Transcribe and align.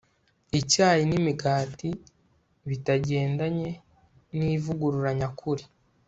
icyayi 0.59 1.01
nimigati 1.09 1.89
bitagendanye 2.69 3.71
nivugurura 4.37 5.11
nyakuri 5.19 5.63